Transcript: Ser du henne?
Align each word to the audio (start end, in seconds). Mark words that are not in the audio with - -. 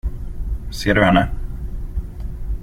Ser 0.79 0.95
du 0.99 1.03
henne? 1.05 1.23